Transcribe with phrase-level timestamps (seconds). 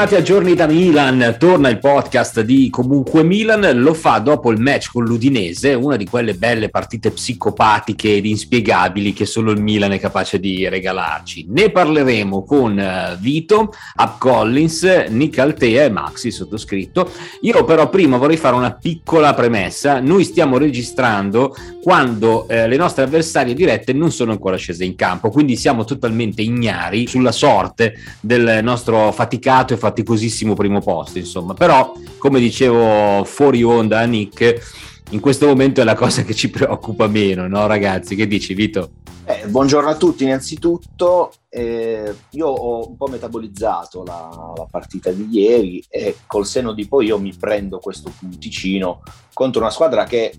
[0.00, 4.58] Bentornati a Giorni da Milan, torna il podcast di Comunque Milan, lo fa dopo il
[4.58, 9.92] match con l'Udinese, una di quelle belle partite psicopatiche ed inspiegabili che solo il Milan
[9.92, 11.48] è capace di regalarci.
[11.50, 17.10] Ne parleremo con eh, Vito, Up Collins, Nick Altea e Maxi sottoscritto.
[17.42, 23.04] Io però prima vorrei fare una piccola premessa, noi stiamo registrando quando eh, le nostre
[23.04, 28.60] avversarie dirette non sono ancora scese in campo, quindi siamo totalmente ignari sulla sorte del
[28.62, 31.54] nostro faticato e faticato faticosissimo primo posto, insomma.
[31.54, 36.50] Però, come dicevo fuori onda a Nick, in questo momento è la cosa che ci
[36.50, 38.14] preoccupa meno, no ragazzi?
[38.14, 38.90] Che dici Vito?
[39.24, 45.28] Eh, buongiorno a tutti innanzitutto, eh, io ho un po' metabolizzato la, la, partita di
[45.30, 49.02] ieri e col seno di poi io mi prendo questo punticino
[49.32, 50.32] contro una squadra che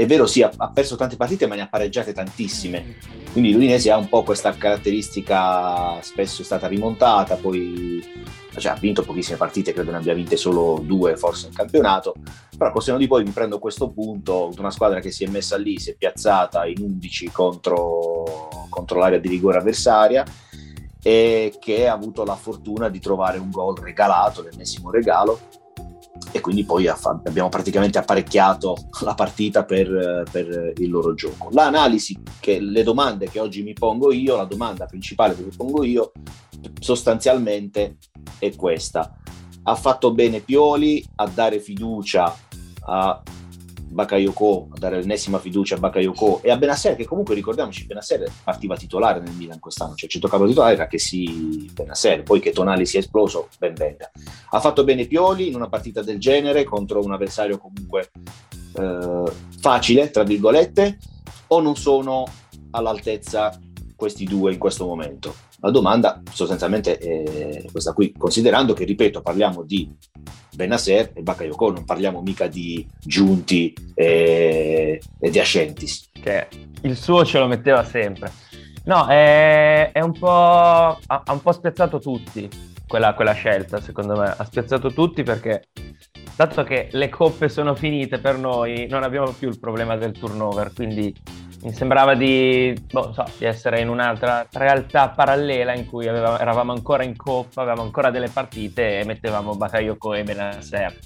[0.00, 2.96] è vero sì ha, ha perso tante partite ma ne ha pareggiate tantissime,
[3.32, 8.02] quindi l'Udinese ha un po' questa caratteristica, spesso è stata rimontata, poi
[8.56, 12.14] cioè, ha vinto pochissime partite, credo ne abbia vinte solo due forse in campionato,
[12.56, 15.58] però col seno di poi mi prendo questo punto, una squadra che si è messa
[15.58, 20.24] lì, si è piazzata in 11 contro, contro l'area di rigore avversaria
[21.02, 25.40] e che ha avuto la fortuna di trovare un gol regalato, l'ennesimo regalo,
[26.32, 31.48] e quindi poi abbiamo praticamente apparecchiato la partita per, per, il loro gioco.
[31.52, 35.84] L'analisi, che le domande che oggi mi pongo io, la domanda principale che mi pongo
[35.84, 36.12] io,
[36.80, 37.96] sostanzialmente
[38.38, 39.16] è questa.
[39.62, 42.34] Ha fatto bene Pioli a dare fiducia
[42.82, 43.22] a
[43.90, 49.20] Bakayoko, dare l'ennesima fiducia a Bakayoko e a Benasser, che comunque ricordiamoci, Benasser partiva titolare
[49.20, 52.96] nel Milan quest'anno, cioè il centrocampo titolare era che sì Benasser, poi che Tonali si
[52.96, 54.10] è esploso, ben venga.
[54.50, 58.10] Ha fatto bene Pioli in una partita del genere contro un avversario comunque
[58.74, 60.98] eh, facile, tra virgolette,
[61.48, 62.24] o non sono
[62.70, 63.58] all'altezza
[63.96, 65.34] questi due in questo momento?
[65.60, 69.90] La domanda sostanzialmente è questa qui, considerando che, ripeto, parliamo di
[70.54, 76.10] Benasser e Bakayoko, non parliamo mica di Giunti e, e di Ascentis.
[76.12, 76.48] Che
[76.82, 78.32] il suo ce lo metteva sempre.
[78.84, 82.48] No, è, è un po', ha, un po' spiazzato tutti
[82.88, 84.34] quella, quella scelta, secondo me.
[84.34, 85.68] Ha spiazzato tutti perché,
[86.36, 90.72] dato che le coppe sono finite per noi, non abbiamo più il problema del turnover,
[90.72, 91.14] quindi
[91.62, 96.72] mi sembrava di, boh, so, di, essere in un'altra realtà parallela in cui avevamo, eravamo
[96.72, 100.98] ancora in coppa, avevamo ancora delle partite e mettevamo Bakayoko e Benasser.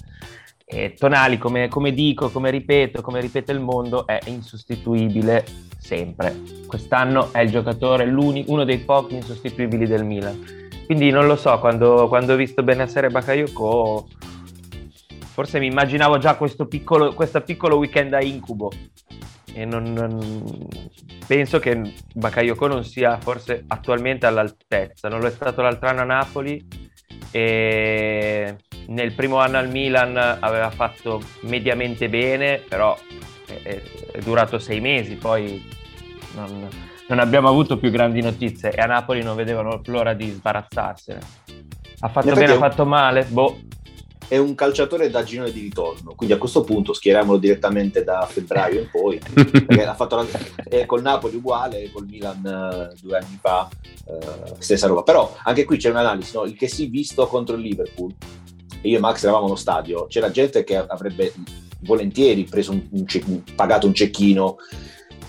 [0.63, 5.45] E Tonali, come, come, dico, come ripeto, come ripete il mondo, è insostituibile
[5.77, 6.41] sempre.
[6.65, 10.69] Quest'anno è il giocatore, uno dei pochi insostituibili del Milan.
[10.85, 14.07] Quindi non lo so, quando, quando ho visto Benasser e Bakayoko,
[15.19, 18.71] forse mi immaginavo già questo piccolo, questo piccolo weekend a incubo
[19.57, 20.67] e non, non,
[21.25, 25.07] penso che Bakayoko non sia forse attualmente all'altezza.
[25.07, 26.61] Non lo è stato l'altro anno a Napoli
[27.31, 28.53] e
[28.87, 32.97] nel primo anno al Milan aveva fatto mediamente bene, però
[33.47, 33.81] è,
[34.11, 35.65] è, durato sei mesi, poi
[36.35, 36.67] non,
[37.07, 41.19] non, abbiamo avuto più grandi notizie e a Napoli non vedevano l'ora di sbarazzarsene.
[41.99, 43.23] Ha fatto bene, ha fatto male?
[43.23, 43.57] Boh,
[44.27, 48.81] è un calciatore da girone di ritorno, quindi a questo punto schieriamolo direttamente da febbraio
[48.81, 50.25] in poi, perché ha fatto
[50.67, 53.69] è col Napoli uguale, col Milan uh, due anni fa,
[54.05, 55.03] uh, stessa roba.
[55.03, 56.43] Però anche qui c'è un'analisi, no?
[56.45, 58.13] il che si visto contro il Liverpool,
[58.81, 61.33] io e Max eravamo allo stadio, c'era gente che avrebbe
[61.79, 63.23] volentieri un, un ce-
[63.55, 64.57] pagato un cecchino,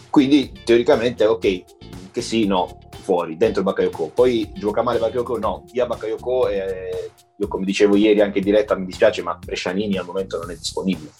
[0.09, 1.65] quindi teoricamente ok,
[2.11, 4.11] che sì, no, fuori, dentro Bakayoko.
[4.15, 6.49] Poi gioca male Bakayoko, no, via Bakayoko.
[6.49, 10.50] E io come dicevo ieri anche in diretta mi dispiace, ma Brescianini al momento non
[10.50, 11.11] è disponibile.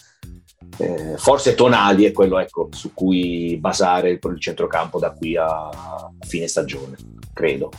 [0.79, 5.47] Eh, forse Tonali è quello ecco, su cui basare il, il centrocampo da qui a,
[5.47, 6.97] a fine stagione,
[7.33, 7.71] credo.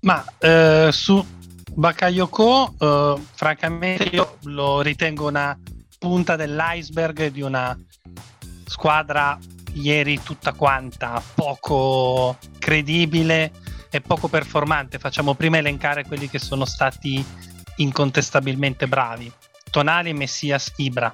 [0.00, 1.24] Ma eh, su,
[1.72, 5.58] Bakayoko, uh, francamente, io lo ritengo una
[5.98, 7.78] punta dell'iceberg di una
[8.64, 9.38] squadra
[9.74, 13.52] ieri tutta quanta poco credibile
[13.90, 14.98] e poco performante.
[14.98, 17.24] Facciamo prima elencare quelli che sono stati
[17.80, 19.30] incontestabilmente bravi.
[19.70, 21.12] Tonali, Messias, Ibra.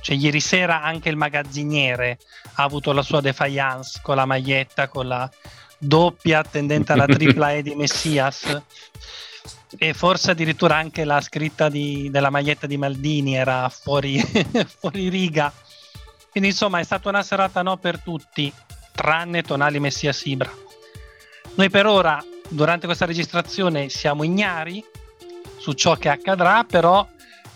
[0.00, 2.18] Cioè, ieri sera anche il magazziniere
[2.54, 5.28] ha avuto la sua defiance con la maglietta, con la
[5.78, 8.62] doppia tendente alla tripla E di Messias
[9.76, 14.18] e forse addirittura anche la scritta di, della maglietta di Maldini era fuori,
[14.78, 15.52] fuori riga.
[16.30, 18.52] Quindi insomma è stata una serata no per tutti,
[18.92, 20.50] tranne Tonali Messia Sibra.
[21.54, 24.82] Noi per ora, durante questa registrazione, siamo ignari
[25.58, 27.06] su ciò che accadrà, però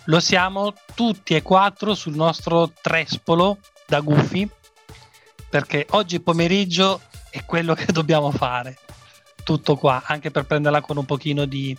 [0.06, 4.48] lo siamo tutti e quattro sul nostro trespolo da gufi,
[5.48, 7.00] perché oggi pomeriggio
[7.30, 8.78] è quello che dobbiamo fare.
[9.44, 11.76] Tutto qua, anche per prenderla con un pochino di,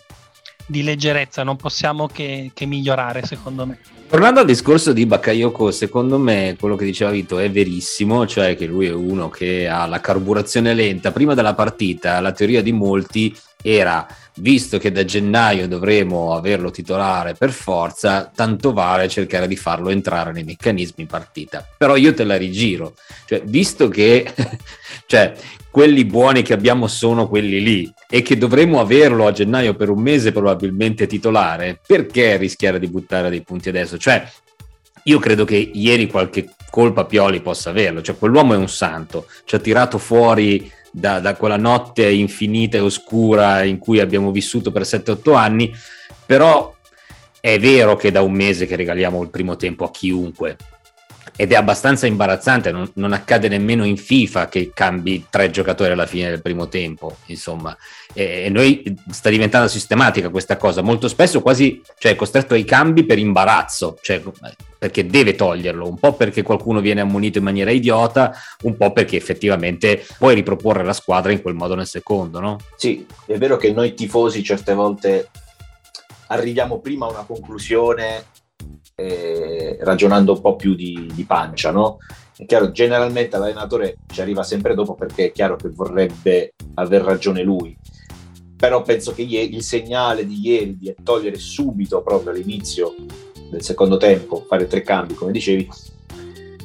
[0.65, 3.79] di leggerezza, non possiamo che, che, migliorare secondo me.
[4.09, 8.65] Tornando al discorso di Bakayoko, secondo me quello che diceva Vito è verissimo, cioè che
[8.65, 11.11] lui è uno che ha la carburazione lenta.
[11.11, 14.05] Prima della partita la teoria di molti era
[14.35, 20.31] visto che da gennaio dovremo averlo titolare per forza, tanto vale cercare di farlo entrare
[20.31, 21.65] nei meccanismi partita.
[21.77, 22.95] Però io te la rigiro,
[23.25, 24.31] cioè, visto che
[25.05, 25.33] cioè,
[25.69, 30.01] quelli buoni che abbiamo sono quelli lì e che dovremo averlo a gennaio per un
[30.01, 33.97] mese probabilmente titolare, perché rischiare di buttare dei punti adesso?
[33.97, 34.27] Cioè,
[35.05, 39.55] io credo che ieri qualche colpa Pioli possa averlo, cioè quell'uomo è un santo, ci
[39.55, 44.83] ha tirato fuori da, da quella notte infinita e oscura in cui abbiamo vissuto per
[44.83, 45.73] 7-8 anni,
[46.23, 46.73] però
[47.39, 50.55] è vero che da un mese che regaliamo il primo tempo a chiunque,
[51.35, 56.05] ed è abbastanza imbarazzante, non, non, accade nemmeno in FIFA che cambi tre giocatori alla
[56.05, 57.75] fine del primo tempo, insomma,
[58.13, 62.63] e, e noi sta diventando sistematica questa cosa, molto spesso quasi cioè, è costretto ai
[62.63, 64.21] cambi per imbarazzo, cioè,
[64.77, 69.15] perché deve toglierlo, un po' perché qualcuno viene ammonito in maniera idiota, un po' perché
[69.15, 72.59] effettivamente puoi riproporre la squadra in quel modo nel secondo, no?
[72.75, 75.29] Sì, è vero che noi tifosi certe volte
[76.27, 78.25] arriviamo prima a una conclusione
[78.95, 81.97] eh, ragionando un po' più di, di pancia, no?
[82.35, 87.43] È chiaro, generalmente l'allenatore ci arriva sempre dopo perché è chiaro che vorrebbe aver ragione
[87.43, 87.77] lui,
[88.55, 92.95] però penso che ieri, il segnale di ieri di togliere subito proprio all'inizio
[93.49, 95.69] del secondo tempo, fare tre cambi, come dicevi,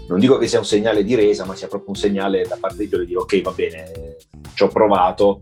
[0.08, 2.78] non dico che sia un segnale di resa, ma sia proprio un segnale da parte
[2.78, 4.16] di Pioli di dire ok, va bene,
[4.54, 5.40] ci ho provato,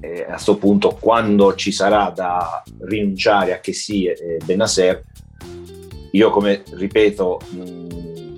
[0.00, 5.02] e a questo punto quando ci sarà da rinunciare a che sì e Benasser,
[6.14, 8.36] io come ripeto, mh,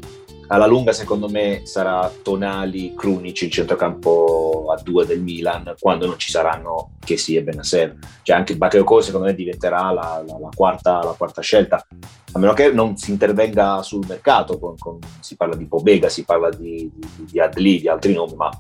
[0.49, 6.19] alla lunga secondo me sarà Tonali, Krunic il centrocampo a due del Milan quando non
[6.19, 7.97] ci saranno che sì e Benasser.
[8.23, 11.85] Cioè anche Bakayoko secondo me diventerà la, la, la, quarta, la, quarta, scelta,
[12.33, 16.25] a meno che non si intervenga sul mercato, con, con, si parla di Pobega, si
[16.25, 18.51] parla di, di, di Adli, di altri nomi, ma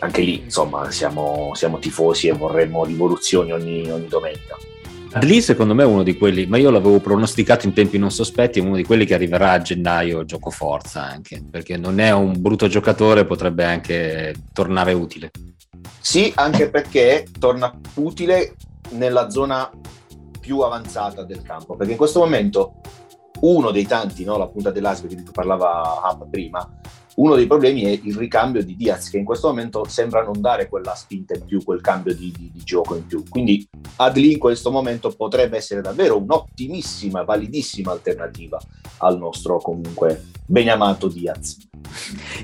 [0.00, 4.56] anche lì insomma siamo, siamo tifosi e vorremmo rivoluzioni ogni, ogni domenica.
[5.20, 8.58] Lì secondo me è uno di quelli, ma io l'avevo pronosticato in tempi non sospetti,
[8.58, 12.34] è uno di quelli che arriverà a gennaio gioco forza anche, perché non è un
[12.40, 15.30] brutto giocatore, potrebbe anche tornare utile.
[15.98, 18.54] Sì, anche perché torna utile
[18.90, 19.70] nella zona
[20.40, 22.74] più avanzata del campo, perché in questo momento
[23.40, 26.68] uno dei tanti, no, la punta dell'iceberg di cui parlava Hub prima,
[27.18, 30.68] uno dei problemi è il ricambio di Diaz, che in questo momento sembra non dare
[30.68, 33.24] quella spinta in più, quel cambio di, di, di gioco in più.
[33.28, 38.60] Quindi Adli in questo momento potrebbe essere davvero un'ottimissima, validissima alternativa
[38.98, 41.67] al nostro comunque beniamato Diaz.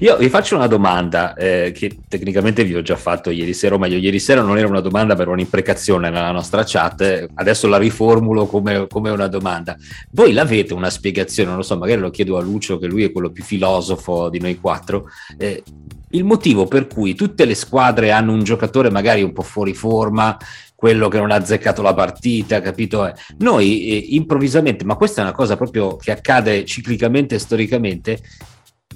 [0.00, 3.78] Io vi faccio una domanda eh, che tecnicamente vi ho già fatto ieri sera, o
[3.78, 8.46] meglio, ieri sera non era una domanda, per un'imprecazione nella nostra chat, adesso la riformulo
[8.46, 9.76] come, come, una domanda.
[10.10, 13.12] Voi l'avete una spiegazione, non lo so, magari lo chiedo a Lucio, che lui è
[13.12, 15.06] quello più filosofo di noi quattro,
[15.38, 15.62] eh,
[16.10, 20.36] il motivo per cui tutte le squadre hanno un giocatore magari un po' fuori forma,
[20.74, 23.10] quello che non ha azzeccato la partita, capito?
[23.38, 28.18] Noi eh, improvvisamente, ma questa è una cosa proprio che accade ciclicamente e storicamente,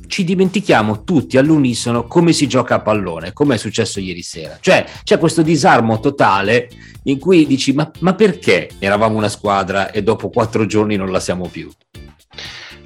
[0.09, 4.59] ci dimentichiamo tutti all'unisono come si gioca a pallone, come è successo ieri sera.
[4.61, 6.69] Cioè c'è questo disarmo totale
[7.05, 11.21] in cui dici ma, ma perché eravamo una squadra e dopo quattro giorni non la
[11.21, 11.71] siamo più?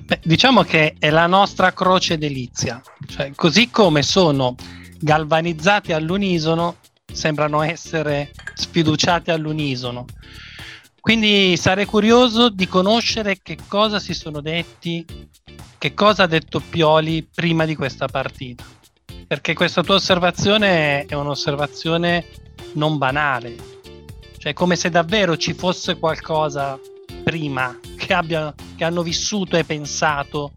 [0.04, 4.56] Beh, diciamo che è la nostra croce delizia, cioè, così come sono
[4.98, 6.76] galvanizzati all'unisono,
[7.10, 10.04] sembrano essere sfiduciati all'unisono.
[11.02, 15.04] Quindi sarei curioso di conoscere che cosa si sono detti
[15.76, 18.62] che cosa ha detto Pioli prima di questa partita?
[19.26, 22.24] Perché questa tua osservazione è un'osservazione
[22.74, 23.56] non banale.
[24.38, 26.78] Cioè, come se davvero ci fosse qualcosa
[27.24, 30.52] prima che, abbia, che hanno vissuto e pensato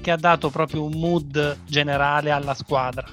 [0.00, 3.08] che ha dato proprio un mood generale alla squadra.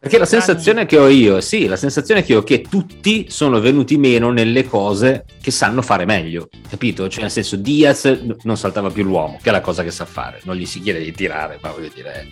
[0.00, 3.60] Perché la sensazione che ho io, sì, la sensazione che ho è che tutti sono
[3.60, 7.08] venuti meno nelle cose che sanno fare meglio, capito?
[7.08, 8.04] Cioè, nel senso, Diaz
[8.42, 11.02] non saltava più l'uomo, che è la cosa che sa fare, non gli si chiede
[11.02, 12.28] di tirare, ma voglio dire,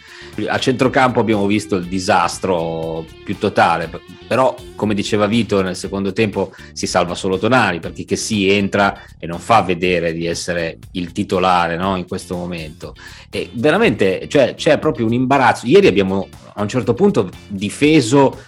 [0.47, 3.91] a centrocampo abbiamo visto il disastro più totale,
[4.27, 9.03] però, come diceva Vito, nel secondo tempo si salva solo Tonali, perché che si entra
[9.19, 11.97] e non fa vedere di essere il titolare, no?
[11.97, 12.95] In questo momento.
[13.31, 15.67] E veramente, cioè, c'è proprio un imbarazzo.
[15.67, 18.39] Ieri abbiamo a un certo punto difeso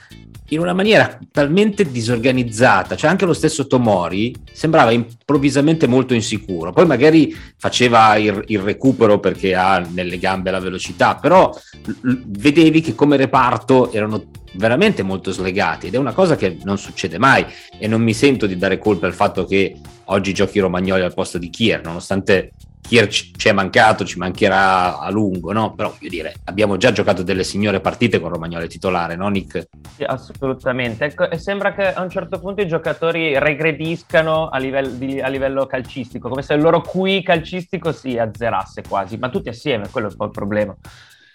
[0.49, 6.87] in una maniera talmente disorganizzata, cioè anche lo stesso Tomori sembrava improvvisamente molto insicuro, poi
[6.87, 11.55] magari faceva il, il recupero perché ha nelle gambe la velocità, però
[12.02, 16.78] l- vedevi che come reparto erano veramente molto slegati ed è una cosa che non
[16.78, 17.45] succede mai
[17.78, 19.76] e non mi sento di dare colpa al fatto che
[20.07, 22.52] oggi giochi Romagnoli al posto di Kier, nonostante
[22.88, 25.75] Kier ci è mancato, ci mancherà a lungo, no?
[25.75, 29.68] Però io dire, abbiamo già giocato delle signore partite con Romagnoli titolare, no Nick?
[29.95, 31.04] Sì, assolutamente.
[31.04, 35.28] Ecco, e sembra che a un certo punto i giocatori regrediscano a livello, di, a
[35.28, 40.09] livello calcistico, come se il loro QI calcistico si azzerasse quasi, ma tutti assieme, quello
[40.09, 40.75] è un po' il problema.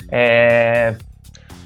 [0.09, 0.97] Eh,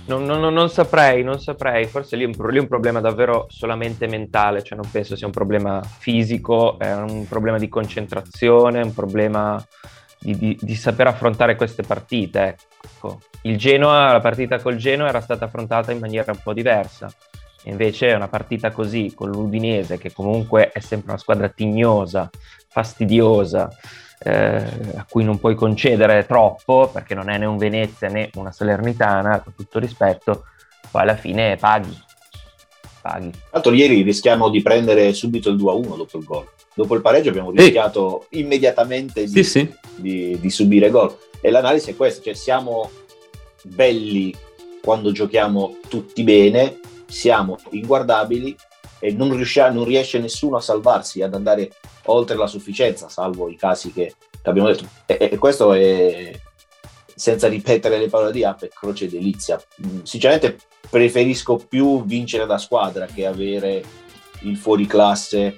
[0.08, 3.46] non, non, non, saprei, non saprei, forse lì è, un, lì è, un, problema davvero
[3.50, 8.94] solamente mentale, cioè non penso sia un problema fisico, è un problema di concentrazione, un
[8.94, 9.64] problema
[10.20, 12.58] di, di, di saper affrontare queste partite.
[12.84, 13.20] Ecco.
[13.42, 17.10] Genoa, la partita col Genoa era stata affrontata in maniera un po' diversa,
[17.64, 22.30] invece una partita così con l'Udinese, che comunque è sempre una squadra tignosa,
[22.68, 23.70] fastidiosa,
[24.20, 28.52] eh, a cui non puoi concedere troppo perché non è né un Venezia né una
[28.52, 30.46] Salernitana, con tutto rispetto,
[30.90, 31.98] poi alla fine paghi.
[33.02, 33.30] paghi.
[33.30, 36.48] Tra l'altro ieri rischiamo di prendere subito il 2-1 dopo il gol.
[36.74, 38.40] Dopo il pareggio abbiamo rischiato sì.
[38.40, 39.76] immediatamente di, sì, sì.
[39.96, 41.16] Di, di subire gol.
[41.42, 42.90] E l'analisi è questa, cioè siamo
[43.64, 44.36] belli
[44.82, 48.56] quando giochiamo tutti bene, siamo inguardabili
[49.00, 51.72] e non, riuscia, non riesce nessuno a salvarsi, ad andare
[52.06, 54.14] oltre la sufficienza, salvo i casi che,
[54.44, 54.88] abbiamo detto.
[55.06, 56.32] E, e, questo è,
[57.16, 59.62] senza ripetere le parole di App, è croce delizia.
[59.86, 60.58] Mm, sinceramente
[60.90, 63.84] preferisco più vincere da squadra che avere
[64.42, 65.58] il fuoriclasse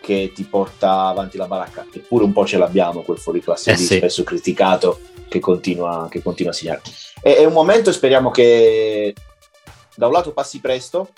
[0.00, 1.86] che ti porta avanti la baracca.
[1.92, 3.96] Eppure un po' ce l'abbiamo quel fuoriclasse eh lì, sì.
[3.96, 6.82] spesso criticato, che continua, che continua a segnare.
[7.20, 9.14] È, è un momento, speriamo che
[9.94, 11.10] da un lato passi presto,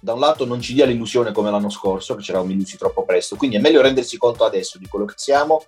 [0.00, 3.04] da un lato non ci dia l'illusione come l'anno scorso, che ci eravamo illusi troppo
[3.04, 5.64] presto, quindi è meglio rendersi conto adesso di quello che siamo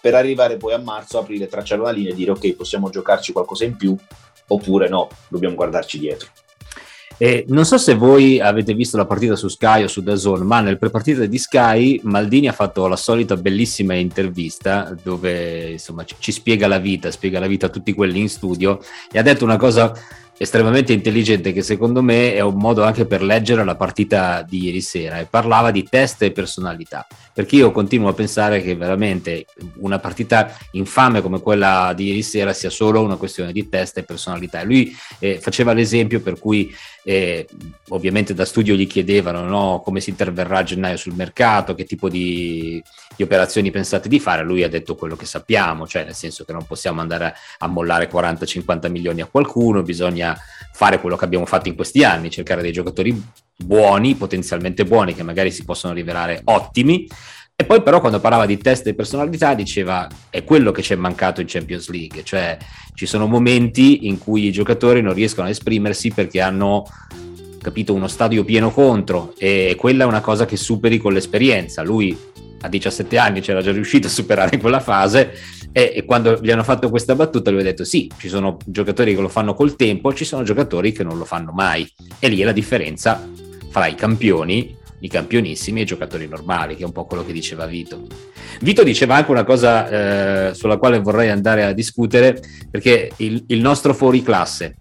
[0.00, 3.64] per arrivare poi a marzo, aprile, tracciare una linea e dire ok, possiamo giocarci qualcosa
[3.64, 3.96] in più,
[4.48, 6.28] oppure no, dobbiamo guardarci dietro.
[7.16, 10.60] Eh, non so se voi avete visto la partita su Sky o su Dazon, ma
[10.60, 16.66] nel prepartita di Sky Maldini ha fatto la solita bellissima intervista dove insomma ci spiega
[16.66, 18.80] la vita, spiega la vita a tutti quelli in studio
[19.12, 19.92] e ha detto una cosa
[20.36, 24.80] estremamente intelligente che secondo me è un modo anche per leggere la partita di ieri
[24.80, 27.06] sera e parlava di test e personalità.
[27.32, 32.52] Perché io continuo a pensare che veramente una partita infame come quella di ieri sera
[32.52, 34.60] sia solo una questione di test e personalità.
[34.60, 36.72] E lui eh, faceva l'esempio per cui
[37.04, 37.46] eh,
[37.88, 42.08] ovviamente da studio gli chiedevano no, come si interverrà a gennaio sul mercato che tipo
[42.08, 42.82] di,
[43.14, 46.52] di operazioni pensate di fare lui ha detto quello che sappiamo cioè nel senso che
[46.52, 50.36] non possiamo andare a, mollare 40-50 milioni a qualcuno bisogna
[50.72, 53.22] fare quello che abbiamo fatto in questi anni, cercare dei giocatori
[53.56, 57.06] buoni, potenzialmente buoni, che magari si possono rivelare ottimi.
[57.56, 60.96] E poi però quando parlava di test e personalità diceva è quello che ci è
[60.96, 62.58] mancato in Champions League, cioè
[62.94, 66.84] ci sono momenti in cui i giocatori non riescono a esprimersi perché hanno
[67.62, 71.82] capito uno stadio pieno contro e quella è una cosa che superi con l'esperienza.
[71.82, 72.18] Lui
[72.60, 75.32] a 17 anni c'era già riuscito a superare quella fase
[75.70, 79.14] e, e, quando gli hanno fatto questa battuta lui ha detto sì, ci sono giocatori
[79.14, 81.88] che lo fanno col tempo, ci sono giocatori che non lo fanno mai.
[82.18, 83.28] E lì è la differenza
[83.70, 87.32] fra i campioni, i campionissimi e i giocatori normali, che è un po' quello che
[87.32, 88.06] diceva Vito.
[88.60, 93.60] Vito diceva anche una cosa eh, sulla quale vorrei andare a discutere, perché il, il
[93.60, 94.76] nostro fuori classe,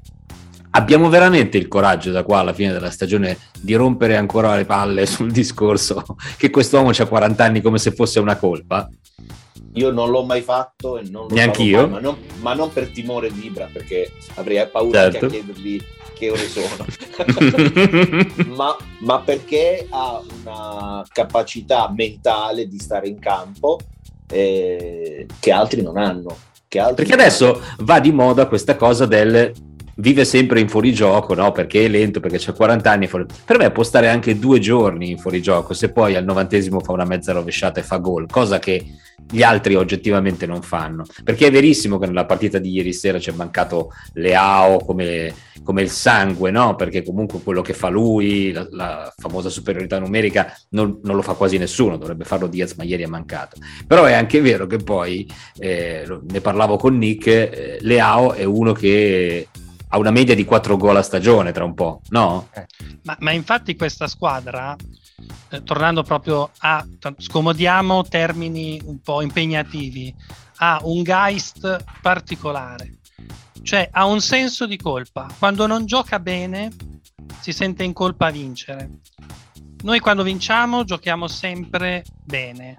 [0.71, 5.05] abbiamo veramente il coraggio da qua alla fine della stagione di rompere ancora le palle
[5.07, 6.03] sul discorso
[6.37, 8.89] che quest'uomo ha 40 anni come se fosse una colpa?
[9.75, 11.87] Io non l'ho mai fatto e non lo Neanche io.
[11.87, 15.25] ma, non, ma, non, per timore di Ibra, perché avrei paura certo.
[15.25, 15.81] anche a chiedergli
[16.23, 16.85] che ore sono.
[18.55, 23.79] ma, ma, perché ha una capacità mentale di stare in campo
[24.29, 26.51] eh, che altri non hanno.
[26.75, 27.75] Altri perché adesso hanno.
[27.81, 29.53] va di moda questa cosa del
[29.95, 31.51] vive sempre in fuorigioco, no?
[31.51, 33.07] Perché è lento, perché c'ha 40 anni.
[33.07, 33.25] Fuori...
[33.45, 37.05] Per me può stare anche due giorni in fuorigioco, se poi al novantesimo fa una
[37.05, 38.85] mezza rovesciata e fa gol, cosa che
[39.29, 41.05] gli altri oggettivamente non fanno.
[41.23, 45.33] Perché è verissimo che nella partita di ieri sera c'è mancato Leao come,
[45.63, 46.75] come il sangue, no?
[46.75, 51.33] Perché comunque quello che fa lui, la, la famosa superiorità numerica, non, non, lo fa
[51.33, 53.57] quasi nessuno, dovrebbe farlo Diaz, ma ieri è mancato.
[53.87, 58.73] Però è anche vero che poi, eh, ne parlavo con Nick, eh, Leao è uno
[58.73, 59.47] che
[59.93, 62.49] ha una media di 4 gol a stagione tra un po', no?
[63.03, 64.75] Ma, ma infatti questa squadra,
[65.49, 66.83] eh, tornando proprio a,
[67.15, 70.13] scomodiamo termini un po' impegnativi,
[70.57, 73.01] ha un Geist particolare,
[73.61, 75.27] cioè ha un senso di colpa.
[75.37, 76.71] Quando non gioca bene
[77.39, 78.89] si sente in colpa a vincere.
[79.83, 82.77] Noi quando vinciamo giochiamo sempre bene.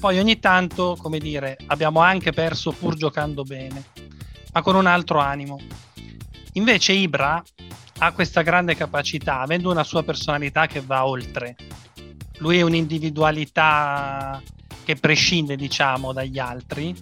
[0.00, 3.84] Poi ogni tanto, come dire, abbiamo anche perso pur giocando bene,
[4.52, 5.58] ma con un altro animo.
[6.54, 7.42] Invece Ibra
[7.98, 11.56] ha questa grande capacità, avendo una sua personalità che va oltre.
[12.38, 14.40] Lui è un'individualità
[14.84, 16.94] che prescinde, diciamo, dagli altri.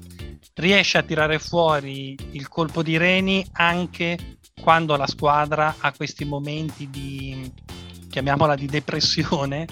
[0.55, 6.89] Riesce a tirare fuori il colpo di reni anche quando la squadra ha questi momenti
[6.89, 7.51] di,
[8.09, 9.67] chiamiamola di depressione.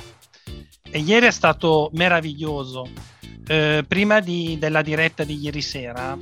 [0.82, 2.88] E ieri è stato meraviglioso.
[3.46, 6.16] Eh, prima di, della diretta di ieri sera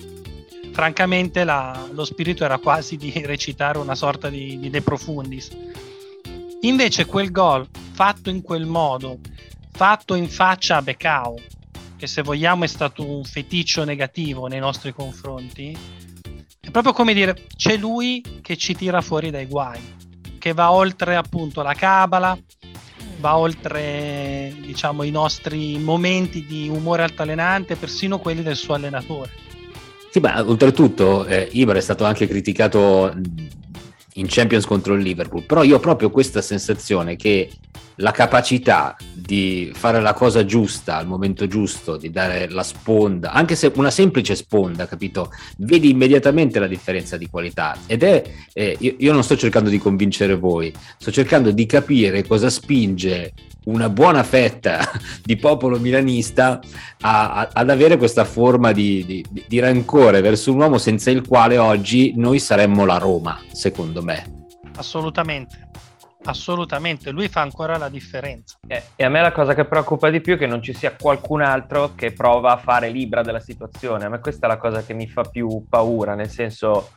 [0.78, 5.50] francamente la, lo spirito era quasi di recitare una sorta di, di De Profundis.
[6.60, 9.18] Invece quel gol fatto in quel modo,
[9.72, 11.34] fatto in faccia a Becao,
[11.96, 15.76] che se vogliamo è stato un feticcio negativo nei nostri confronti,
[16.60, 19.80] è proprio come dire c'è lui che ci tira fuori dai guai,
[20.38, 22.38] che va oltre appunto la cabala,
[23.18, 29.46] va oltre diciamo i nostri momenti di umore altalenante, persino quelli del suo allenatore.
[30.18, 33.14] Sì, ma oltretutto eh, Ibra è stato anche criticato
[34.14, 37.48] in Champions contro il Liverpool, però io ho proprio questa sensazione che
[37.96, 38.96] la capacità
[39.28, 43.90] di fare la cosa giusta al momento giusto, di dare la sponda, anche se una
[43.90, 45.30] semplice sponda, capito?
[45.58, 47.76] Vedi immediatamente la differenza di qualità.
[47.86, 48.22] Ed è,
[48.54, 53.34] eh, io, io, non sto cercando di convincere voi, sto cercando di capire cosa spinge
[53.64, 54.80] una buona fetta
[55.22, 56.58] di popolo milanista
[57.02, 61.26] a, a, ad avere questa forma di, di, di rancore verso un uomo senza il
[61.28, 64.46] quale oggi noi saremmo la Roma, secondo me.
[64.74, 65.68] Assolutamente
[66.24, 68.58] assolutamente, lui fa ancora la differenza.
[68.66, 70.94] Eh, e a me la cosa che preoccupa di più è che non ci sia
[70.94, 74.04] qualcun altro che prova a fare libra della situazione.
[74.04, 76.90] A me questa è la cosa che mi fa più paura, nel senso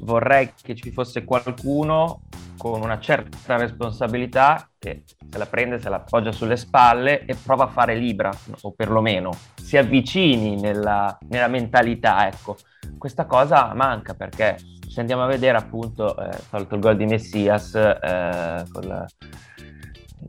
[0.00, 2.22] vorrei che ci fosse qualcuno
[2.56, 7.64] con una certa responsabilità che se la prende, se la appoggia sulle spalle e prova
[7.64, 8.30] a fare libra,
[8.62, 12.56] o perlomeno si avvicini nella, nella mentalità, ecco.
[12.96, 14.56] Questa cosa manca perché
[14.96, 19.06] se andiamo a vedere appunto, eh, tolto il gol di Messias eh, la...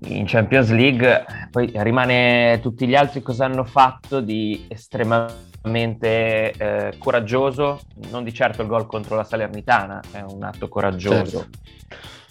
[0.07, 7.79] in Champions League, poi rimane tutti gli altri cosa hanno fatto di estremamente eh, coraggioso,
[8.09, 11.59] non di certo il gol contro la Salernitana, è un atto coraggioso, certo.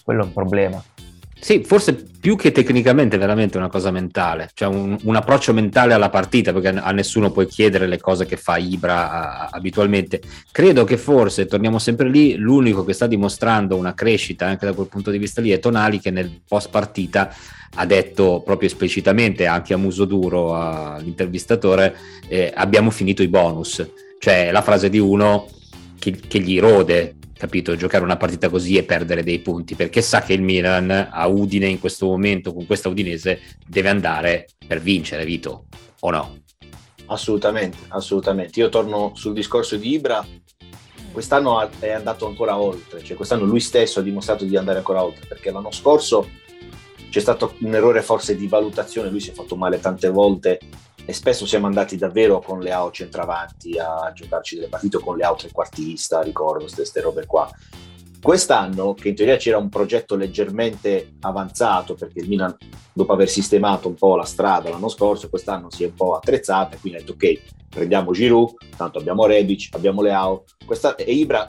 [0.05, 0.85] quello è un problema.
[1.39, 6.09] Sì, forse più che tecnicamente veramente una cosa mentale, cioè un, un, approccio mentale alla
[6.09, 10.21] partita, perché a nessuno puoi chiedere le cose che fa Ibra a, abitualmente.
[10.51, 14.89] Credo che forse, torniamo sempre lì, l'unico che sta dimostrando una crescita anche da quel
[14.89, 17.33] punto di vista lì è Tonali che nel post partita
[17.75, 21.95] ha detto proprio esplicitamente anche a muso duro all'intervistatore
[22.29, 23.87] eh, abbiamo finito i bonus,
[24.19, 25.47] cioè la frase di uno
[25.99, 30.23] che, che gli rode capito, giocare una partita così e perdere dei punti, perché sa
[30.23, 35.25] che il Milan a Udine in questo momento, con questa Udinese, deve andare per vincere,
[35.25, 35.67] Vito,
[36.01, 36.39] o no?
[37.07, 38.59] Assolutamente, assolutamente.
[38.61, 40.27] Io torno sul discorso di Ibra.
[41.13, 45.27] Quest'anno è andato ancora oltre, cioè quest'anno lui stesso ha dimostrato di andare ancora oltre,
[45.27, 46.29] perché l'anno scorso
[47.17, 50.61] c'è stato un errore forse di valutazione, lui si è fatto male tante volte
[51.03, 55.25] e spesso siamo andati davvero con le AO centravanti a giocarci delle partite con le
[55.25, 57.51] AO trequartista, ricordo queste robe qua.
[58.21, 62.55] Quest'anno, che in teoria c'era un progetto leggermente avanzato, perché il Milan,
[62.93, 66.77] dopo aver sistemato un po' la strada l'anno scorso, quest'anno si è un po' attrezzata
[66.77, 71.49] e quindi ha detto ok, prendiamo Giroud, tanto abbiamo Rebic, abbiamo Leao, questa, e Ibra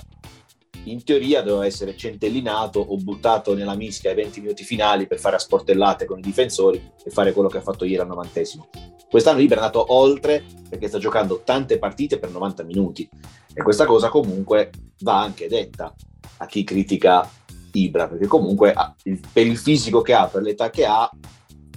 [0.91, 5.35] in teoria doveva essere centellinato o buttato nella mischia ai 20 minuti finali per fare
[5.35, 8.69] a sportellate con i difensori e fare quello che ha fatto ieri al novantesimo.
[9.09, 13.07] Quest'anno Ibra è andato oltre perché sta giocando tante partite per 90 minuti
[13.53, 14.69] e questa cosa comunque
[14.99, 15.93] va anche detta
[16.37, 17.29] a chi critica
[17.71, 18.73] Ibra perché comunque
[19.31, 21.09] per il fisico che ha, per l'età che ha,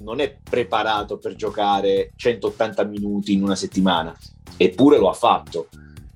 [0.03, 4.17] non è preparato per giocare 180 minuti in una settimana,
[4.57, 5.69] eppure lo ha fatto.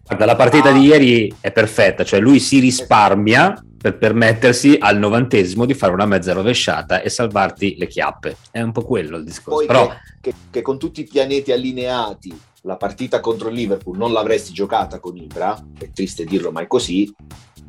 [0.07, 5.65] Guarda, la partita di ieri è perfetta, cioè lui si risparmia per permettersi al novantesimo
[5.65, 8.37] di fare una mezza rovesciata e salvarti le chiappe.
[8.51, 9.59] È un po' quello il discorso.
[9.59, 9.89] Poi Però...
[9.89, 14.53] che, che, che con tutti i pianeti allineati la partita contro il Liverpool non l'avresti
[14.53, 17.13] giocata con Ibra, è triste dirlo ma è così,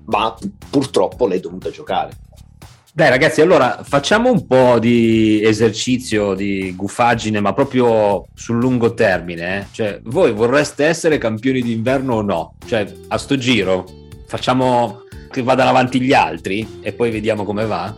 [0.06, 0.36] ma
[0.69, 2.12] purtroppo l'hai dovuta giocare.
[2.96, 9.58] Dai ragazzi, allora facciamo un po' di esercizio di gufaggine, ma proprio sul lungo termine.
[9.58, 9.66] Eh?
[9.70, 12.54] Cioè, voi vorreste essere campioni d'inverno o no?
[12.66, 13.84] Cioè, a sto giro
[14.28, 17.94] facciamo che vadano avanti gli altri e poi vediamo come va?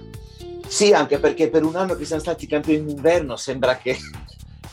[0.67, 3.95] Sì, anche perché per un anno che siamo stati campioni d'inverno sembra che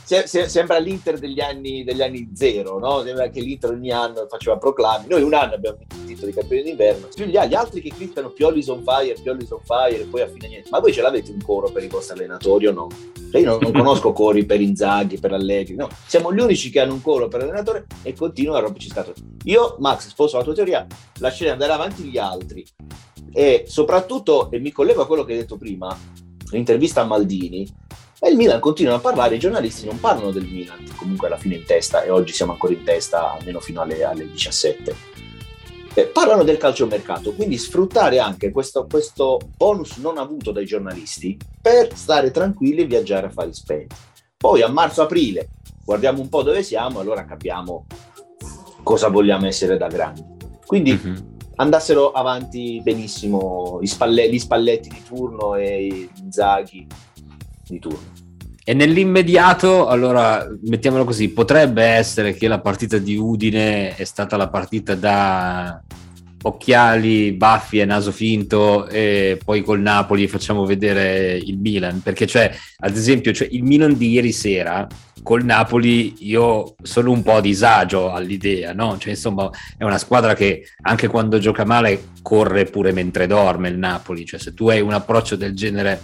[0.04, 3.02] se, se, sembra l'Inter degli anni, degli anni zero, no?
[3.02, 5.06] Sembra che l'Inter ogni anno faceva proclami.
[5.08, 7.08] Noi un anno abbiamo vinto il titolo di campione d'inverno.
[7.14, 10.48] Gli, gli altri che criticano Pioli on fire, Pioli on fire, e poi a fine
[10.48, 10.68] niente.
[10.70, 12.88] Ma voi ce l'avete un coro per i vostri allenatori o no?
[13.30, 15.88] Cioè io non, non conosco cori per Inzaghi, per Allegri, no.
[16.06, 19.16] Siamo gli unici che hanno un coro per l'allenatore e continuano a romperci scatole.
[19.44, 20.86] Io, Max, sposo la tua teoria,
[21.18, 22.64] lascerei andare avanti gli altri.
[23.32, 25.98] E soprattutto, e mi collego a quello che hai detto prima,
[26.50, 27.66] l'intervista a Maldini,
[28.24, 31.56] e il Milan continua a parlare, i giornalisti non parlano del Milan, comunque alla fine
[31.56, 34.96] in testa, e oggi siamo ancora in testa almeno fino alle, alle 17.
[35.92, 41.94] Eh, parlano del calciomercato, quindi sfruttare anche questo, questo, bonus non avuto dai giornalisti per
[41.94, 43.94] stare tranquilli e viaggiare a fari spenti.
[44.38, 45.50] Poi a marzo-aprile
[45.84, 47.84] guardiamo un po' dove siamo, allora capiamo
[48.82, 50.24] cosa vogliamo essere da grandi.
[50.64, 51.16] Quindi mm-hmm.
[51.56, 56.86] andassero avanti benissimo gli, spalle, gli Spalletti di turno e i Zaghi
[57.66, 58.12] di turno.
[58.66, 64.48] E nell'immediato, allora mettiamolo così, potrebbe essere che la partita di Udine è stata la
[64.48, 65.82] partita da
[66.46, 72.54] occhiali, baffi e naso finto e poi col Napoli facciamo vedere il Milan, perché cioè,
[72.78, 74.86] ad esempio, cioè, il Milan di ieri sera
[75.22, 78.98] col Napoli io sono un po' a disagio all'idea, no?
[78.98, 83.78] Cioè, insomma, è una squadra che anche quando gioca male corre pure mentre dorme il
[83.78, 86.00] Napoli, cioè se tu hai un approccio del genere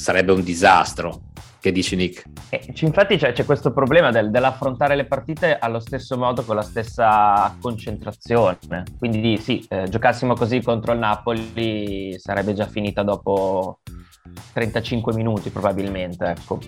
[0.00, 1.28] sarebbe un disastro.
[1.60, 2.24] Che dici Nick?
[2.48, 6.62] Eh, infatti c'è, c'è, questo problema del, dell'affrontare le partite allo stesso modo, con la
[6.62, 8.84] stessa concentrazione.
[8.98, 13.80] Quindi sì, eh, giocassimo così contro il Napoli sarebbe già finita dopo
[14.54, 16.24] 35 minuti probabilmente.
[16.24, 16.58] Ecco.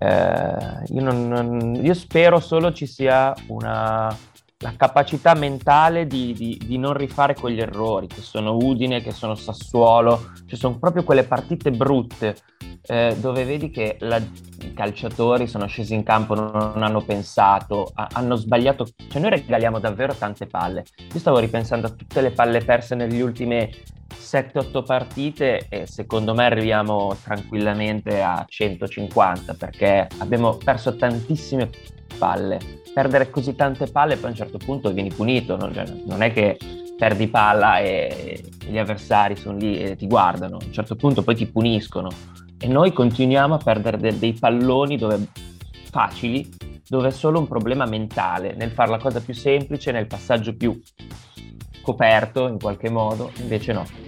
[0.00, 4.14] Eh, io, non, non, io spero solo ci sia una,
[4.58, 9.34] la capacità mentale di, di, di, non rifare quegli errori che sono Udine, che sono
[9.34, 12.36] Sassuolo, cioè sono proprio quelle partite brutte
[12.86, 18.08] eh, dove vedi che la, i calciatori sono scesi in campo, non, hanno pensato, a,
[18.12, 20.84] hanno sbagliato, cioè noi regaliamo davvero tante palle.
[21.12, 23.68] Io stavo ripensando a tutte le palle perse negli ultimi
[24.14, 31.70] 7-8 partite e secondo me arriviamo tranquillamente a 150 perché abbiamo perso tantissime
[32.18, 35.72] palle perdere così tante palle poi a un certo punto vieni punito, no?
[35.72, 36.56] cioè, non è che
[36.96, 41.34] perdi palla e gli avversari sono lì e ti guardano, a un certo punto poi
[41.34, 42.08] ti puniscono
[42.58, 45.26] e noi continuiamo a perdere de- dei palloni dove,
[45.90, 46.48] facili
[46.86, 50.80] dove è solo un problema mentale nel fare la cosa più semplice, nel passaggio più
[51.82, 54.03] coperto in qualche modo, invece no.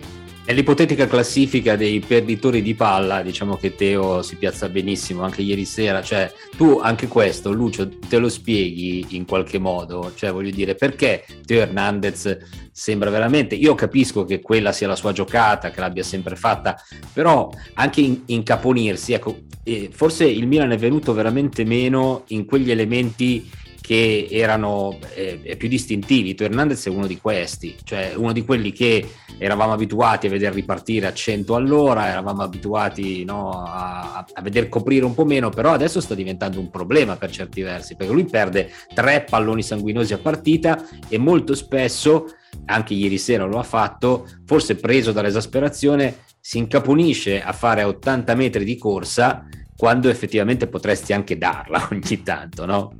[0.47, 6.03] Nell'ipotetica classifica dei perditori di palla, diciamo che Teo si piazza benissimo anche ieri sera,
[6.03, 11.25] cioè tu anche questo, Lucio, te lo spieghi in qualche modo, cioè voglio dire perché
[11.45, 12.39] Teo Hernandez
[12.71, 16.81] sembra veramente, io capisco che quella sia la sua giocata, che l'abbia sempre fatta,
[17.13, 22.71] però anche in, incaponirsi, ecco, eh, forse il Milan è venuto veramente meno in quegli
[22.71, 23.51] elementi
[23.87, 26.35] che erano eh, più distintivi.
[26.35, 30.57] Tu Hernandez è uno di questi, cioè uno di quelli che eravamo abituati a vedere
[30.57, 35.71] ripartire a 100 all'ora, eravamo abituati no, a, a vedere coprire un po' meno, però
[35.71, 40.19] adesso sta diventando un problema per certi versi, perché lui perde tre palloni sanguinosi a
[40.19, 47.41] partita e molto spesso, anche ieri sera lo ha fatto, forse preso dall'esasperazione, si incaponisce
[47.41, 49.47] a fare 80 metri di corsa
[49.77, 52.93] quando effettivamente potresti anche darla ogni tanto, no?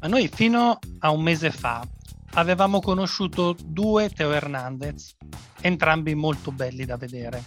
[0.00, 1.86] Ma noi fino a un mese fa
[2.34, 5.16] avevamo conosciuto due Teo Hernandez,
[5.60, 7.42] entrambi molto belli da vedere.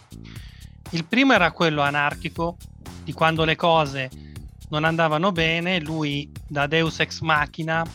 [0.91, 2.57] Il primo era quello anarchico,
[3.03, 4.09] di quando le cose
[4.69, 7.85] non andavano bene, lui da Deus ex machina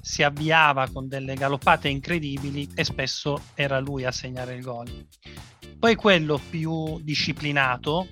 [0.00, 5.06] si avviava con delle galoppate incredibili e spesso era lui a segnare il gol.
[5.78, 8.08] Poi quello più disciplinato,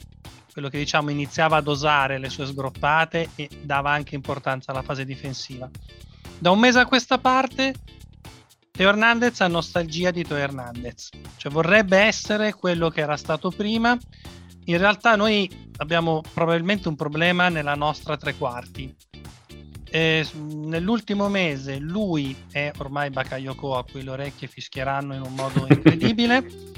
[0.59, 5.05] quello che diciamo iniziava a dosare le sue sgroppate e dava anche importanza alla fase
[5.05, 5.71] difensiva.
[6.37, 7.75] Da un mese a questa parte
[8.73, 13.97] Teo Hernandez ha nostalgia di Teo Hernandez, cioè vorrebbe essere quello che era stato prima.
[14.65, 18.93] In realtà noi abbiamo probabilmente un problema nella nostra tre quarti.
[19.91, 25.67] E nell'ultimo mese lui è ormai Bakayoko a cui le orecchie fischieranno in un modo
[25.71, 26.77] incredibile.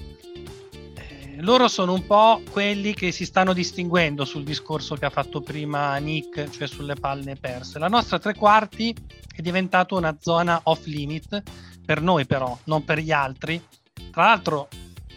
[1.41, 5.97] Loro sono un po' quelli che si stanno distinguendo sul discorso che ha fatto prima
[5.97, 7.79] Nick, cioè sulle palle perse.
[7.79, 8.95] La nostra tre quarti
[9.35, 11.43] è diventata una zona off limit,
[11.85, 13.63] per noi però, non per gli altri.
[14.11, 14.69] Tra l'altro,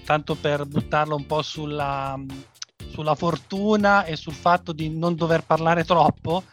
[0.05, 2.17] tanto per buttarlo un po' sulla,
[2.89, 6.43] sulla fortuna e sul fatto di non dover parlare troppo,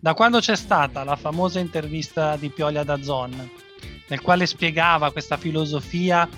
[0.00, 3.50] da quando c'è stata la famosa intervista di Piolia da Zon,
[4.08, 6.28] nel quale spiegava questa filosofia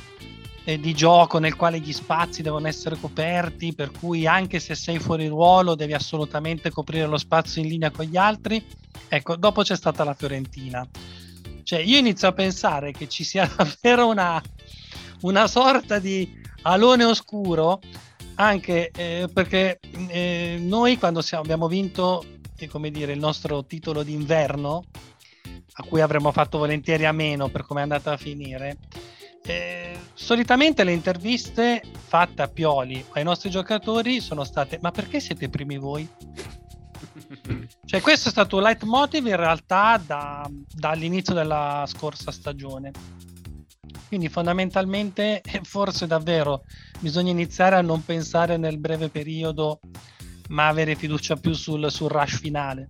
[0.64, 4.98] eh, di gioco nel quale gli spazi devono essere coperti, per cui anche se sei
[4.98, 8.64] fuori ruolo devi assolutamente coprire lo spazio in linea con gli altri.
[9.08, 10.86] Ecco, dopo c'è stata la Fiorentina.
[11.62, 14.42] Cioè, io inizio a pensare che ci sia davvero una,
[15.22, 17.80] una sorta di alone oscuro,
[18.36, 22.24] anche eh, perché eh, noi quando siamo, abbiamo vinto,
[22.56, 24.84] eh, come dire, il nostro titolo d'inverno,
[25.72, 28.78] a cui avremmo fatto volentieri a meno per come è andata a finire,
[29.44, 35.48] eh, solitamente le interviste fatte a Pioli ai nostri giocatori sono state ma perché siete
[35.48, 36.08] primi voi?
[37.84, 42.90] cioè questo è stato un leitmotiv in realtà da, dall'inizio della scorsa stagione
[44.08, 46.64] quindi fondamentalmente forse davvero
[46.98, 49.80] bisogna iniziare a non pensare nel breve periodo
[50.48, 52.88] ma avere fiducia più sul, sul rush finale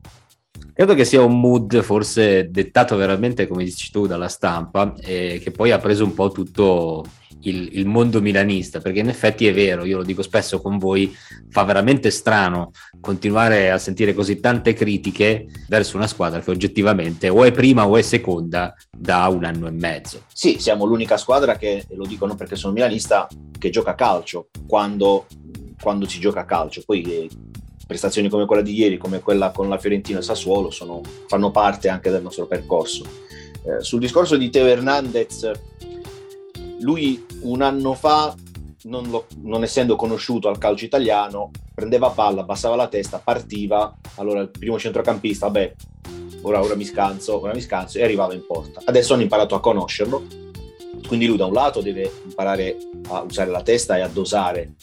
[0.72, 5.50] Credo che sia un mood forse dettato veramente, come dici tu, dalla stampa, e che
[5.50, 7.04] poi ha preso un po' tutto
[7.42, 11.14] il, il, mondo milanista, perché in effetti è vero, io lo dico spesso con voi,
[11.50, 17.44] fa veramente strano continuare a sentire così tante critiche verso una squadra che oggettivamente o
[17.44, 20.22] è prima o è seconda da un anno e mezzo.
[20.32, 23.26] Sì, siamo l'unica squadra che, lo dico non perché sono milanista,
[23.58, 25.26] che gioca a calcio quando,
[25.80, 26.82] quando si gioca a calcio.
[26.84, 27.28] Poi eh,
[27.88, 31.88] prestazioni come quella di ieri, come quella con la Fiorentina e Sassuolo, sono, fanno parte
[31.88, 33.03] anche del nostro percorso.
[33.62, 35.51] Eh, sul discorso di Teo Hernandez,
[36.81, 38.35] lui un anno fa,
[38.83, 44.40] non, lo, non, essendo conosciuto al calcio italiano, prendeva palla, abbassava la testa, partiva, allora
[44.40, 45.74] il primo centrocampista, vabbè,
[46.42, 48.83] ora, ora mi scanso, ora mi scanso, e arrivava in porta.
[48.85, 50.27] Adesso hanno imparato a conoscerlo,
[51.07, 52.77] quindi lui da un lato deve imparare
[53.09, 54.74] a usare la testa e a dosare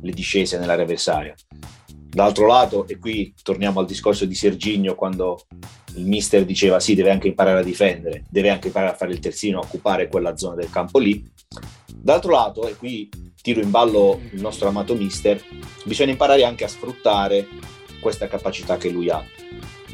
[0.00, 1.34] le discese nell'area avversaria.
[2.16, 5.44] D'altro lato, e qui torniamo al discorso di Serginio quando
[5.96, 9.18] il mister diceva sì, deve anche imparare a difendere, deve anche imparare a fare il
[9.18, 11.22] terzino, a occupare quella zona del campo lì.
[11.94, 13.10] D'altro lato, e qui
[13.42, 15.38] tiro in ballo il nostro amato mister,
[15.84, 17.48] bisogna imparare anche a sfruttare
[18.00, 19.22] questa capacità che lui ha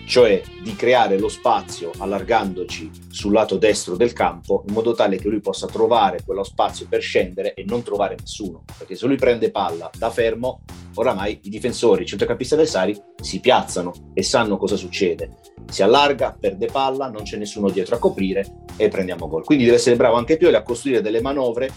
[0.04, 5.28] cioè di creare lo spazio allargandoci sul lato destro del campo in modo tale che
[5.28, 9.50] lui possa trovare quello spazio per scendere e non trovare nessuno, perché se lui prende
[9.50, 10.62] palla da fermo,
[10.94, 15.38] oramai i difensori, i centrocampisti avversari si piazzano e sanno cosa succede.
[15.70, 19.44] Si allarga, perde palla, non c'è nessuno dietro a coprire e prendiamo gol.
[19.44, 21.70] Quindi deve essere bravo anche Pioli a costruire delle manovre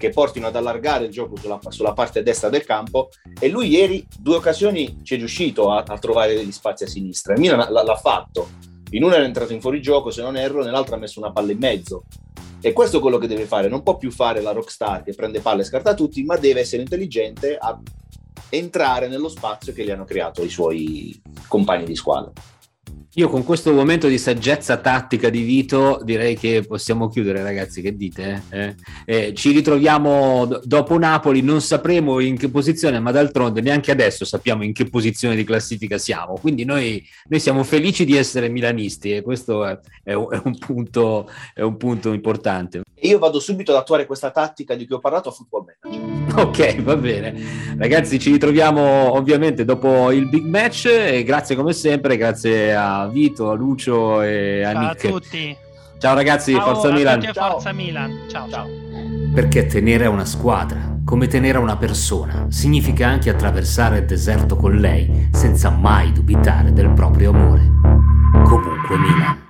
[0.00, 4.06] che portino ad allargare il gioco sulla, sulla, parte destra del campo e lui ieri
[4.18, 7.34] due occasioni ci è riuscito a, a trovare degli spazi a sinistra.
[7.34, 8.48] Il Milan l- l'ha fatto,
[8.92, 11.58] in una era entrato in fuorigioco se non erro, nell'altra ha messo una palla in
[11.58, 12.04] mezzo.
[12.62, 15.40] E questo è quello che deve fare, non può più fare la rockstar che prende
[15.40, 17.78] palle e scarta tutti, ma deve essere intelligente a
[18.48, 22.32] entrare nello spazio che gli hanno creato i suoi compagni di squadra.
[23.14, 27.96] Io con questo momento di saggezza tattica di Vito direi che possiamo chiudere ragazzi, che
[27.96, 28.44] dite?
[28.50, 28.74] Eh?
[29.04, 34.24] Eh, ci ritroviamo d- dopo Napoli, non sapremo in che posizione, ma d'altronde neanche adesso
[34.24, 39.12] sappiamo in che posizione di classifica siamo, quindi noi, noi siamo felici di essere milanisti
[39.12, 42.82] e questo è, è, un, è, un punto, è un punto importante.
[43.02, 46.18] Io vado subito ad attuare questa tattica di cui ho parlato a Football Manager.
[46.38, 47.34] Ok, va bene.
[47.76, 53.50] Ragazzi, ci ritroviamo ovviamente dopo il big match e grazie come sempre, grazie a Vito,
[53.50, 55.00] a Lucio e a ciao Nick.
[55.00, 55.56] Ciao a tutti.
[55.98, 57.20] Ciao ragazzi, ciao Forza Milan.
[57.32, 57.50] Ciao.
[57.52, 58.26] Forza Milan.
[58.28, 58.66] Ciao, ciao.
[59.34, 64.56] Perché tenere a una squadra, come tenere a una persona, significa anche attraversare il deserto
[64.56, 67.70] con lei senza mai dubitare del proprio amore.
[68.44, 69.48] Comunque Milan.